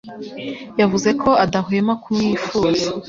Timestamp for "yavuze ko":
0.79-1.29